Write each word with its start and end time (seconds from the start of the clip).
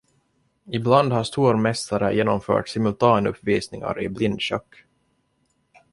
Ibland 0.71 1.11
har 1.11 1.23
stormästare 1.23 2.15
genomfört 2.15 2.69
simultanuppvisningar 2.69 4.01
i 4.01 4.09
blindschack. 4.09 4.83